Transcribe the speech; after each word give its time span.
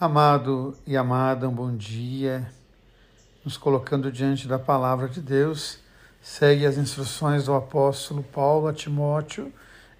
Amado 0.00 0.74
e 0.86 0.96
amada, 0.96 1.46
um 1.46 1.52
bom 1.52 1.76
dia. 1.76 2.50
Nos 3.44 3.58
colocando 3.58 4.10
diante 4.10 4.48
da 4.48 4.58
palavra 4.58 5.06
de 5.06 5.20
Deus, 5.20 5.78
segue 6.22 6.64
as 6.64 6.78
instruções 6.78 7.44
do 7.44 7.54
apóstolo 7.54 8.22
Paulo 8.22 8.66
a 8.66 8.72
Timóteo 8.72 9.52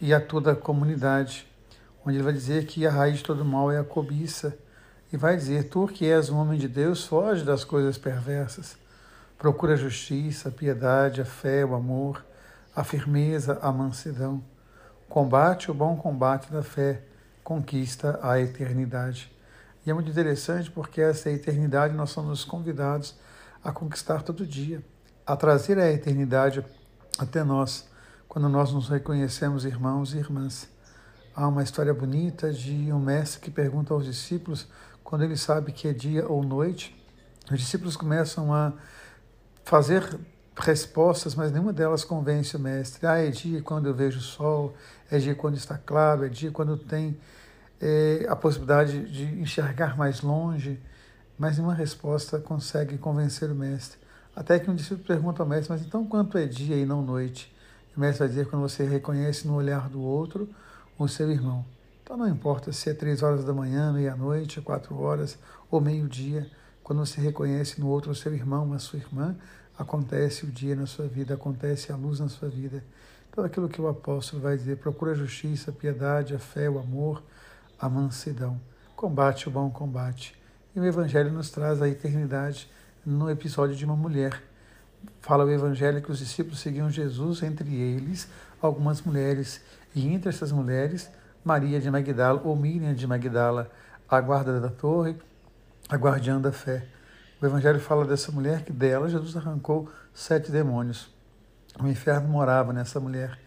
e 0.00 0.14
a 0.14 0.20
toda 0.20 0.52
a 0.52 0.54
comunidade, 0.54 1.48
onde 2.06 2.16
ele 2.16 2.22
vai 2.22 2.32
dizer 2.32 2.64
que 2.66 2.86
a 2.86 2.92
raiz 2.92 3.16
de 3.16 3.24
todo 3.24 3.44
mal 3.44 3.72
é 3.72 3.78
a 3.80 3.82
cobiça, 3.82 4.56
e 5.12 5.16
vai 5.16 5.36
dizer: 5.36 5.64
Tu 5.64 5.88
que 5.88 6.06
és 6.06 6.30
um 6.30 6.38
homem 6.38 6.60
de 6.60 6.68
Deus, 6.68 7.04
foge 7.04 7.44
das 7.44 7.64
coisas 7.64 7.98
perversas. 7.98 8.76
Procura 9.36 9.72
a 9.72 9.76
justiça, 9.76 10.48
a 10.48 10.52
piedade, 10.52 11.22
a 11.22 11.24
fé, 11.24 11.64
o 11.64 11.74
amor, 11.74 12.24
a 12.72 12.84
firmeza, 12.84 13.58
a 13.60 13.72
mansidão. 13.72 14.44
Combate 15.08 15.72
o 15.72 15.74
bom 15.74 15.96
combate 15.96 16.52
da 16.52 16.62
fé, 16.62 17.02
conquista 17.42 18.20
a 18.22 18.38
eternidade. 18.38 19.36
E 19.88 19.90
é 19.90 19.94
muito 19.94 20.10
interessante 20.10 20.70
porque 20.70 21.00
essa 21.00 21.30
eternidade 21.30 21.94
nós 21.94 22.10
somos 22.10 22.44
convidados 22.44 23.14
a 23.64 23.72
conquistar 23.72 24.20
todo 24.20 24.46
dia, 24.46 24.84
a 25.26 25.34
trazer 25.34 25.78
a 25.78 25.90
eternidade 25.90 26.62
até 27.18 27.42
nós, 27.42 27.88
quando 28.28 28.50
nós 28.50 28.70
nos 28.70 28.90
reconhecemos 28.90 29.64
irmãos 29.64 30.12
e 30.12 30.18
irmãs. 30.18 30.68
Há 31.34 31.48
uma 31.48 31.62
história 31.62 31.94
bonita 31.94 32.52
de 32.52 32.92
um 32.92 32.98
mestre 32.98 33.40
que 33.40 33.50
pergunta 33.50 33.94
aos 33.94 34.04
discípulos, 34.04 34.68
quando 35.02 35.24
ele 35.24 35.38
sabe 35.38 35.72
que 35.72 35.88
é 35.88 35.94
dia 35.94 36.28
ou 36.28 36.44
noite, 36.44 36.94
os 37.50 37.58
discípulos 37.58 37.96
começam 37.96 38.52
a 38.52 38.74
fazer 39.64 40.04
respostas, 40.54 41.34
mas 41.34 41.50
nenhuma 41.50 41.72
delas 41.72 42.04
convence 42.04 42.54
o 42.54 42.60
mestre. 42.60 43.06
Ah, 43.06 43.16
é 43.16 43.30
dia 43.30 43.62
quando 43.62 43.86
eu 43.86 43.94
vejo 43.94 44.18
o 44.18 44.22
sol, 44.22 44.74
é 45.10 45.16
dia 45.16 45.34
quando 45.34 45.56
está 45.56 45.78
claro, 45.78 46.26
é 46.26 46.28
dia 46.28 46.50
quando 46.50 46.76
tem 46.76 47.18
é, 47.80 48.26
a 48.28 48.36
possibilidade 48.36 49.10
de 49.10 49.24
enxergar 49.40 49.96
mais 49.96 50.20
longe, 50.20 50.80
mas 51.38 51.56
nenhuma 51.56 51.74
resposta 51.74 52.38
consegue 52.38 52.98
convencer 52.98 53.50
o 53.50 53.54
mestre. 53.54 53.98
Até 54.34 54.58
que 54.58 54.70
um 54.70 54.74
discípulo 54.74 55.04
pergunta 55.06 55.42
ao 55.42 55.48
mestre, 55.48 55.72
mas 55.72 55.82
então 55.82 56.04
quanto 56.04 56.38
é 56.38 56.46
dia 56.46 56.76
e 56.76 56.84
não 56.84 57.02
noite? 57.02 57.54
E 57.92 57.96
o 57.96 58.00
mestre 58.00 58.20
vai 58.20 58.28
dizer 58.28 58.46
quando 58.48 58.62
você 58.62 58.84
reconhece 58.84 59.46
no 59.46 59.54
olhar 59.54 59.88
do 59.88 60.00
outro 60.00 60.48
o 60.98 61.08
seu 61.08 61.30
irmão. 61.30 61.64
Então 62.02 62.16
não 62.16 62.28
importa 62.28 62.72
se 62.72 62.88
é 62.88 62.94
três 62.94 63.22
horas 63.22 63.44
da 63.44 63.52
manhã, 63.52 63.92
meia-noite, 63.92 64.60
quatro 64.60 64.98
horas 65.00 65.38
ou 65.70 65.80
meio-dia, 65.80 66.48
quando 66.82 67.04
você 67.04 67.20
reconhece 67.20 67.80
no 67.80 67.88
outro 67.88 68.10
o 68.10 68.14
seu 68.14 68.32
irmão, 68.34 68.72
a 68.72 68.78
sua 68.78 68.98
irmã, 68.98 69.36
acontece 69.78 70.44
o 70.44 70.48
dia 70.48 70.74
na 70.74 70.86
sua 70.86 71.06
vida, 71.06 71.34
acontece 71.34 71.92
a 71.92 71.96
luz 71.96 72.18
na 72.18 72.28
sua 72.28 72.48
vida. 72.48 72.82
Então 73.30 73.44
aquilo 73.44 73.68
que 73.68 73.80
o 73.80 73.88
apóstolo 73.88 74.42
vai 74.42 74.56
dizer, 74.56 74.78
procura 74.78 75.12
a 75.12 75.14
justiça, 75.14 75.70
a 75.70 75.74
piedade, 75.74 76.34
a 76.34 76.38
fé, 76.38 76.68
o 76.68 76.78
amor, 76.78 77.22
a 77.80 77.88
mansidão. 77.88 78.60
Combate 78.96 79.48
o 79.48 79.50
bom 79.50 79.70
combate. 79.70 80.34
E 80.74 80.80
o 80.80 80.84
Evangelho 80.84 81.32
nos 81.32 81.50
traz 81.50 81.80
a 81.80 81.88
eternidade 81.88 82.68
no 83.04 83.30
episódio 83.30 83.76
de 83.76 83.84
uma 83.84 83.96
mulher. 83.96 84.42
Fala 85.20 85.44
o 85.44 85.50
Evangelho 85.50 86.02
que 86.02 86.10
os 86.10 86.18
discípulos 86.18 86.58
seguiam 86.58 86.90
Jesus, 86.90 87.42
entre 87.42 87.74
eles 87.74 88.28
algumas 88.60 89.00
mulheres, 89.02 89.60
e 89.94 90.06
entre 90.08 90.28
essas 90.28 90.50
mulheres, 90.50 91.08
Maria 91.44 91.80
de 91.80 91.90
Magdala 91.90 92.42
ou 92.44 92.56
Miriam 92.56 92.92
de 92.92 93.06
Magdala, 93.06 93.70
a 94.08 94.20
guarda 94.20 94.60
da 94.60 94.68
torre, 94.68 95.16
a 95.88 95.96
guardiã 95.96 96.40
da 96.40 96.50
fé. 96.50 96.86
O 97.40 97.46
Evangelho 97.46 97.78
fala 97.78 98.04
dessa 98.04 98.32
mulher 98.32 98.64
que 98.64 98.72
dela 98.72 99.08
Jesus 99.08 99.36
arrancou 99.36 99.88
sete 100.12 100.50
demônios. 100.50 101.08
O 101.80 101.86
inferno 101.86 102.28
morava 102.28 102.72
nessa 102.72 102.98
mulher, 102.98 103.38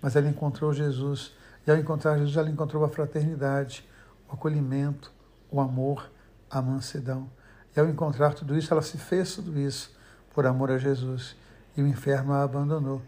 mas 0.00 0.16
ela 0.16 0.28
encontrou 0.28 0.72
Jesus 0.72 1.32
e 1.66 1.70
ao 1.70 1.76
encontrar 1.76 2.18
Jesus, 2.18 2.36
ela 2.36 2.50
encontrou 2.50 2.84
a 2.84 2.88
fraternidade, 2.88 3.88
o 4.28 4.34
acolhimento, 4.34 5.12
o 5.50 5.60
amor, 5.60 6.10
a 6.50 6.60
mansidão. 6.60 7.30
E 7.76 7.80
ao 7.80 7.88
encontrar 7.88 8.34
tudo 8.34 8.56
isso, 8.56 8.72
ela 8.72 8.82
se 8.82 8.98
fez 8.98 9.34
tudo 9.34 9.58
isso 9.58 9.94
por 10.34 10.46
amor 10.46 10.70
a 10.70 10.78
Jesus. 10.78 11.36
E 11.76 11.82
o 11.82 11.86
inferno 11.86 12.32
a 12.32 12.42
abandonou. 12.42 13.02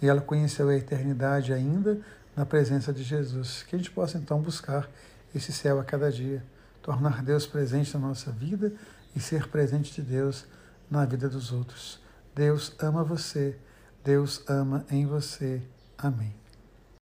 E 0.00 0.08
ela 0.08 0.20
conheceu 0.20 0.68
a 0.68 0.74
eternidade 0.74 1.52
ainda 1.52 2.00
na 2.36 2.44
presença 2.44 2.92
de 2.92 3.02
Jesus. 3.02 3.62
Que 3.62 3.76
a 3.76 3.78
gente 3.78 3.90
possa 3.90 4.18
então 4.18 4.40
buscar 4.40 4.88
esse 5.34 5.52
céu 5.52 5.80
a 5.80 5.84
cada 5.84 6.10
dia, 6.10 6.44
tornar 6.82 7.22
Deus 7.22 7.46
presente 7.46 7.94
na 7.94 8.08
nossa 8.08 8.30
vida 8.30 8.72
e 9.16 9.20
ser 9.20 9.48
presente 9.48 9.94
de 9.94 10.02
Deus 10.02 10.46
na 10.90 11.04
vida 11.04 11.28
dos 11.28 11.52
outros. 11.52 12.00
Deus 12.34 12.74
ama 12.78 13.02
você, 13.02 13.58
Deus 14.04 14.42
ama 14.48 14.84
em 14.90 15.06
você. 15.06 15.62
Amém. 15.96 16.41